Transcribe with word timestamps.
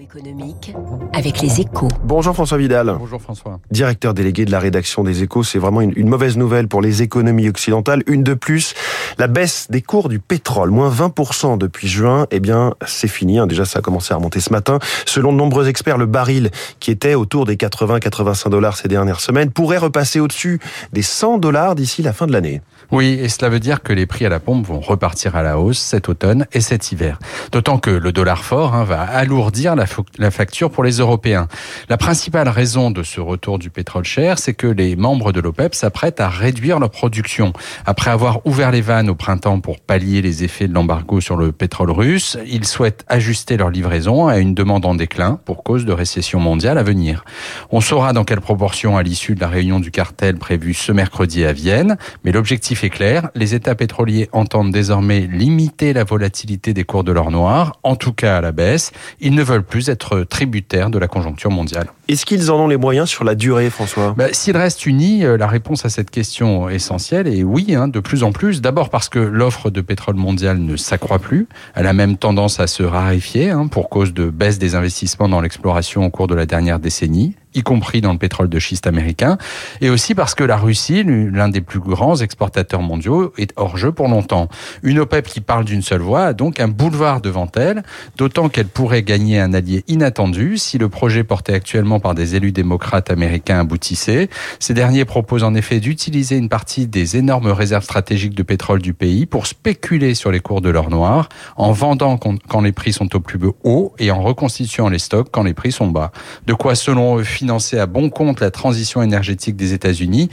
Économique 0.00 0.74
avec 1.12 1.40
les 1.40 1.60
échos. 1.60 1.86
Bonjour 2.02 2.34
François 2.34 2.58
Vidal. 2.58 2.92
Bonjour 2.98 3.22
François. 3.22 3.60
Directeur 3.70 4.14
délégué 4.14 4.44
de 4.44 4.50
la 4.50 4.58
rédaction 4.58 5.04
des 5.04 5.22
échos, 5.22 5.44
c'est 5.44 5.60
vraiment 5.60 5.80
une, 5.80 5.92
une, 5.94 6.08
mauvaise 6.08 6.36
nouvelle 6.36 6.66
pour 6.66 6.80
les 6.80 7.02
économies 7.02 7.48
occidentales. 7.48 8.02
Une 8.06 8.24
de 8.24 8.34
plus, 8.34 8.74
la 9.20 9.26
baisse 9.26 9.66
des 9.68 9.82
cours 9.82 10.08
du 10.08 10.18
pétrole, 10.18 10.70
moins 10.70 10.90
20% 10.90 11.58
depuis 11.58 11.88
juin, 11.88 12.26
eh 12.30 12.40
bien 12.40 12.72
c'est 12.86 13.06
fini. 13.06 13.38
Hein. 13.38 13.46
Déjà 13.46 13.66
ça 13.66 13.80
a 13.80 13.82
commencé 13.82 14.14
à 14.14 14.16
remonter 14.16 14.40
ce 14.40 14.50
matin. 14.50 14.78
Selon 15.04 15.30
de 15.30 15.36
nombreux 15.36 15.68
experts, 15.68 15.98
le 15.98 16.06
baril 16.06 16.50
qui 16.80 16.90
était 16.90 17.14
autour 17.14 17.44
des 17.44 17.56
80-85 17.56 18.48
dollars 18.48 18.78
ces 18.78 18.88
dernières 18.88 19.20
semaines 19.20 19.50
pourrait 19.50 19.76
repasser 19.76 20.20
au-dessus 20.20 20.58
des 20.94 21.02
100 21.02 21.36
dollars 21.36 21.74
d'ici 21.74 22.00
la 22.00 22.14
fin 22.14 22.26
de 22.26 22.32
l'année. 22.32 22.62
Oui, 22.92 23.18
et 23.22 23.28
cela 23.28 23.50
veut 23.50 23.60
dire 23.60 23.82
que 23.82 23.92
les 23.92 24.06
prix 24.06 24.24
à 24.24 24.30
la 24.30 24.40
pompe 24.40 24.66
vont 24.66 24.80
repartir 24.80 25.36
à 25.36 25.42
la 25.42 25.58
hausse 25.58 25.78
cet 25.78 26.08
automne 26.08 26.46
et 26.52 26.62
cet 26.62 26.90
hiver. 26.90 27.18
D'autant 27.52 27.78
que 27.78 27.90
le 27.90 28.12
dollar 28.12 28.42
fort 28.42 28.74
hein, 28.74 28.84
va 28.84 29.02
alourdir 29.02 29.76
la, 29.76 29.84
la, 30.18 30.30
facture 30.30 30.70
pour 30.70 30.82
les 30.82 30.94
Européens. 30.94 31.46
La 31.90 31.98
principale 31.98 32.48
raison 32.48 32.90
de 32.90 33.02
ce 33.02 33.20
retour 33.20 33.58
du 33.58 33.68
pétrole 33.68 34.04
cher, 34.04 34.38
c'est 34.38 34.54
que 34.54 34.66
les 34.66 34.96
membres 34.96 35.30
de 35.30 35.40
l'OPEP 35.40 35.74
s'apprêtent 35.74 36.20
à 36.20 36.28
réduire 36.28 36.80
leur 36.80 36.90
production. 36.90 37.52
Après 37.84 38.10
avoir 38.10 38.44
ouvert 38.46 38.72
les 38.72 38.80
vannes 38.80 39.09
au 39.10 39.14
printemps 39.14 39.60
pour 39.60 39.80
pallier 39.80 40.22
les 40.22 40.44
effets 40.44 40.68
de 40.68 40.74
l'embargo 40.74 41.20
sur 41.20 41.36
le 41.36 41.52
pétrole 41.52 41.90
russe, 41.90 42.38
ils 42.46 42.64
souhaitent 42.64 43.04
ajuster 43.08 43.56
leur 43.56 43.70
livraison 43.70 44.28
à 44.28 44.38
une 44.38 44.54
demande 44.54 44.86
en 44.86 44.94
déclin 44.94 45.38
pour 45.44 45.62
cause 45.62 45.84
de 45.84 45.92
récession 45.92 46.40
mondiale 46.40 46.78
à 46.78 46.82
venir. 46.82 47.24
On 47.70 47.80
saura 47.80 48.12
dans 48.12 48.24
quelle 48.24 48.40
proportion 48.40 48.96
à 48.96 49.02
l'issue 49.02 49.34
de 49.34 49.40
la 49.40 49.48
réunion 49.48 49.80
du 49.80 49.90
cartel 49.90 50.38
prévue 50.38 50.74
ce 50.74 50.92
mercredi 50.92 51.44
à 51.44 51.52
Vienne, 51.52 51.98
mais 52.24 52.32
l'objectif 52.32 52.84
est 52.84 52.90
clair, 52.90 53.28
les 53.34 53.54
États 53.54 53.74
pétroliers 53.74 54.28
entendent 54.32 54.72
désormais 54.72 55.20
limiter 55.20 55.92
la 55.92 56.04
volatilité 56.04 56.72
des 56.72 56.84
cours 56.84 57.04
de 57.04 57.12
l'or 57.12 57.30
noir, 57.30 57.78
en 57.82 57.96
tout 57.96 58.12
cas 58.12 58.38
à 58.38 58.40
la 58.40 58.52
baisse. 58.52 58.92
Ils 59.20 59.34
ne 59.34 59.42
veulent 59.42 59.64
plus 59.64 59.88
être 59.88 60.22
tributaires 60.22 60.90
de 60.90 60.98
la 60.98 61.08
conjoncture 61.08 61.50
mondiale. 61.50 61.88
Est-ce 62.08 62.26
qu'ils 62.26 62.50
en 62.50 62.60
ont 62.60 62.68
les 62.68 62.76
moyens 62.76 63.08
sur 63.08 63.24
la 63.24 63.34
durée, 63.34 63.70
François? 63.70 64.14
Bah, 64.16 64.26
S'ils 64.32 64.56
restent 64.56 64.86
unis, 64.86 65.24
euh, 65.24 65.36
la 65.36 65.46
réponse 65.46 65.84
à 65.84 65.88
cette 65.88 66.10
question 66.10 66.68
essentielle 66.68 67.28
est 67.28 67.44
oui, 67.44 67.74
hein, 67.74 67.88
de 67.88 68.00
plus 68.00 68.22
en 68.22 68.32
plus. 68.32 68.60
D'abord 68.60 68.90
parce 69.00 69.08
que 69.08 69.18
l'offre 69.18 69.70
de 69.70 69.80
pétrole 69.80 70.16
mondial 70.16 70.58
ne 70.58 70.76
s'accroît 70.76 71.20
plus. 71.20 71.48
Elle 71.74 71.86
a 71.86 71.94
même 71.94 72.18
tendance 72.18 72.60
à 72.60 72.66
se 72.66 72.82
raréfier 72.82 73.48
hein, 73.48 73.66
pour 73.66 73.88
cause 73.88 74.12
de 74.12 74.28
baisse 74.28 74.58
des 74.58 74.74
investissements 74.74 75.26
dans 75.26 75.40
l'exploration 75.40 76.04
au 76.04 76.10
cours 76.10 76.26
de 76.26 76.34
la 76.34 76.44
dernière 76.44 76.78
décennie 76.78 77.34
y 77.54 77.62
compris 77.62 78.00
dans 78.00 78.12
le 78.12 78.18
pétrole 78.18 78.48
de 78.48 78.58
schiste 78.58 78.86
américain, 78.86 79.38
et 79.80 79.90
aussi 79.90 80.14
parce 80.14 80.34
que 80.34 80.44
la 80.44 80.56
Russie, 80.56 81.02
l'un 81.04 81.48
des 81.48 81.60
plus 81.60 81.80
grands 81.80 82.16
exportateurs 82.16 82.82
mondiaux, 82.82 83.32
est 83.38 83.52
hors 83.56 83.76
jeu 83.76 83.92
pour 83.92 84.08
longtemps. 84.08 84.48
Une 84.82 85.00
OPEP 85.00 85.26
qui 85.26 85.40
parle 85.40 85.64
d'une 85.64 85.82
seule 85.82 86.00
voix 86.00 86.26
a 86.26 86.32
donc 86.32 86.60
un 86.60 86.68
boulevard 86.68 87.20
devant 87.20 87.50
elle, 87.56 87.82
d'autant 88.16 88.48
qu'elle 88.48 88.68
pourrait 88.68 89.02
gagner 89.02 89.40
un 89.40 89.52
allié 89.52 89.84
inattendu 89.88 90.58
si 90.58 90.78
le 90.78 90.88
projet 90.88 91.24
porté 91.24 91.52
actuellement 91.52 92.00
par 92.00 92.14
des 92.14 92.36
élus 92.36 92.52
démocrates 92.52 93.10
américains 93.10 93.60
aboutissait. 93.60 94.28
Ces 94.58 94.74
derniers 94.74 95.04
proposent 95.04 95.44
en 95.44 95.54
effet 95.54 95.80
d'utiliser 95.80 96.36
une 96.36 96.48
partie 96.48 96.86
des 96.86 97.16
énormes 97.16 97.48
réserves 97.50 97.84
stratégiques 97.84 98.34
de 98.34 98.42
pétrole 98.42 98.80
du 98.80 98.94
pays 98.94 99.26
pour 99.26 99.46
spéculer 99.46 100.14
sur 100.14 100.30
les 100.30 100.40
cours 100.40 100.60
de 100.60 100.70
l'or 100.70 100.90
noir, 100.90 101.28
en 101.56 101.72
vendant 101.72 102.16
quand 102.16 102.60
les 102.60 102.72
prix 102.72 102.92
sont 102.92 103.14
au 103.16 103.20
plus 103.20 103.40
haut 103.64 103.94
et 103.98 104.10
en 104.10 104.22
reconstituant 104.22 104.88
les 104.88 104.98
stocks 104.98 105.28
quand 105.30 105.42
les 105.42 105.54
prix 105.54 105.72
sont 105.72 105.88
bas. 105.88 106.12
De 106.46 106.54
quoi, 106.54 106.74
selon 106.74 107.18
eux, 107.18 107.22
financer 107.40 107.78
à 107.78 107.86
bon 107.86 108.10
compte 108.10 108.38
la 108.40 108.50
transition 108.50 109.00
énergétique 109.00 109.56
des 109.56 109.72
États-Unis. 109.72 110.28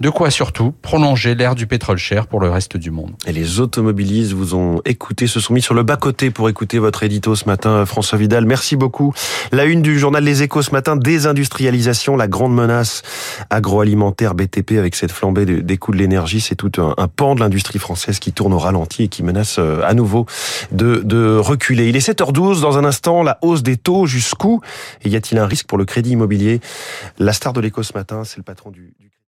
De 0.00 0.10
quoi 0.10 0.30
surtout 0.30 0.74
prolonger 0.82 1.36
l'ère 1.36 1.54
du 1.54 1.68
pétrole 1.68 1.98
cher 1.98 2.26
pour 2.26 2.40
le 2.40 2.50
reste 2.50 2.76
du 2.76 2.90
monde. 2.90 3.12
Et 3.24 3.32
les 3.32 3.60
automobilistes 3.60 4.32
vous 4.32 4.56
ont 4.56 4.80
écouté, 4.84 5.28
se 5.28 5.38
sont 5.38 5.54
mis 5.54 5.62
sur 5.62 5.74
le 5.74 5.84
bas-côté 5.84 6.30
pour 6.30 6.48
écouter 6.48 6.80
votre 6.80 7.04
édito 7.04 7.36
ce 7.36 7.44
matin, 7.44 7.86
François 7.86 8.18
Vidal. 8.18 8.44
Merci 8.44 8.74
beaucoup. 8.74 9.12
La 9.52 9.64
une 9.64 9.80
du 9.80 10.00
journal 10.00 10.24
Les 10.24 10.42
Échos 10.42 10.62
ce 10.62 10.72
matin, 10.72 10.96
désindustrialisation, 10.96 12.16
la 12.16 12.26
grande 12.26 12.52
menace 12.52 13.02
agroalimentaire 13.50 14.34
BTP 14.34 14.72
avec 14.72 14.96
cette 14.96 15.12
flambée 15.12 15.46
des 15.46 15.76
coûts 15.78 15.92
de 15.92 15.98
l'énergie. 15.98 16.40
C'est 16.40 16.56
tout 16.56 16.72
un, 16.78 17.06
pan 17.06 17.36
de 17.36 17.40
l'industrie 17.40 17.78
française 17.78 18.18
qui 18.18 18.32
tourne 18.32 18.52
au 18.54 18.58
ralenti 18.58 19.04
et 19.04 19.08
qui 19.08 19.22
menace 19.22 19.56
euh, 19.60 19.82
à 19.84 19.94
nouveau 19.94 20.26
de, 20.72 21.02
de 21.04 21.36
reculer. 21.36 21.88
Il 21.88 21.96
est 21.96 22.08
7h12. 22.08 22.60
Dans 22.60 22.76
un 22.76 22.84
instant, 22.84 23.22
la 23.22 23.38
hausse 23.42 23.62
des 23.62 23.76
taux 23.76 24.06
jusqu'où? 24.06 24.60
Y 25.04 25.14
a-t-il 25.14 25.38
un 25.38 25.46
risque 25.46 25.66
pour 25.66 25.78
le 25.78 25.84
crédit 25.84 26.10
immobilier? 26.10 26.51
La 27.18 27.32
star 27.32 27.52
de 27.52 27.60
l'écho 27.60 27.82
ce 27.82 27.92
matin, 27.94 28.24
c'est 28.24 28.38
le 28.38 28.42
patron 28.42 28.70
du, 28.70 28.94
du 28.98 29.12